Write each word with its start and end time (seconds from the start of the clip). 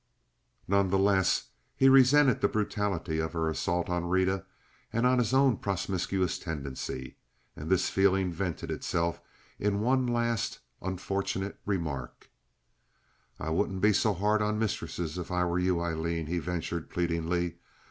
Nevertheless 0.67 1.49
he 1.75 1.87
resented 1.87 2.41
the 2.41 2.47
brutality 2.47 3.19
of 3.19 3.33
her 3.33 3.47
assault 3.51 3.87
on 3.87 4.05
Rita 4.09 4.45
and 4.91 5.05
on 5.05 5.19
his 5.19 5.31
own 5.31 5.57
promiscuous 5.57 6.39
tendency, 6.39 7.17
and 7.55 7.69
this 7.69 7.87
feeling 7.87 8.31
vented 8.31 8.71
itself 8.71 9.21
in 9.59 9.79
one 9.79 10.07
last 10.07 10.57
unfortunate 10.81 11.59
remark. 11.67 12.31
"I 13.39 13.51
wouldn't 13.51 13.81
be 13.81 13.93
so 13.93 14.15
hard 14.15 14.41
on 14.41 14.57
mistresses 14.57 15.19
if 15.19 15.29
I 15.31 15.45
were 15.45 15.59
you, 15.59 15.79
Aileen," 15.79 16.25
he 16.25 16.39
ventured, 16.39 16.89
pleadingly. 16.89 17.57